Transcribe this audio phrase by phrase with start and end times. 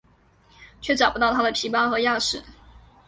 [0.81, 2.41] 却找不到她的皮包和钥匙。